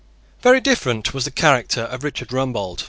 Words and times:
Very 0.41 0.59
different 0.59 1.13
was 1.13 1.25
the 1.25 1.29
character 1.29 1.81
of 1.81 2.03
Richard 2.03 2.29
Rumbold. 2.33 2.79